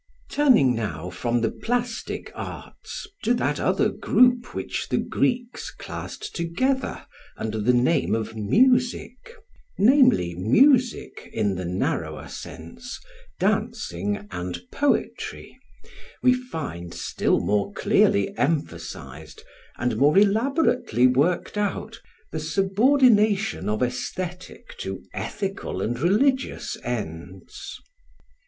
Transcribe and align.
Turning 0.31 0.73
now 0.75 1.11
from 1.11 1.41
the 1.41 1.51
plastic 1.51 2.31
arts 2.33 3.05
to 3.21 3.35
that 3.35 3.59
other 3.59 3.89
group 3.89 4.55
which 4.55 4.89
the 4.89 4.97
Greeks 4.97 5.69
classed 5.69 6.35
together 6.35 7.05
under 7.37 7.59
the 7.61 7.71
name 7.75 8.15
of 8.15 8.35
"Music" 8.35 9.35
namely 9.77 10.33
music, 10.33 11.29
in 11.31 11.53
the 11.53 11.65
narrower 11.65 12.27
sense, 12.27 12.99
dancing 13.39 14.27
and 14.31 14.63
poetry 14.71 15.55
we 16.23 16.33
find 16.33 16.95
still 16.95 17.39
more 17.39 17.71
clearly 17.73 18.35
emphasised 18.39 19.43
and 19.77 19.97
more 19.97 20.17
elaborately 20.17 21.05
worked 21.05 21.59
out 21.59 22.01
the 22.31 22.39
subordination 22.39 23.69
of 23.69 23.83
aesthetic 23.83 24.75
to 24.79 25.03
ethical 25.13 25.79
and 25.79 25.99
religious 25.99 26.75
ends. 26.83 27.79